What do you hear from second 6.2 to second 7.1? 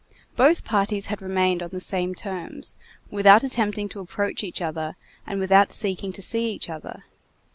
see each other.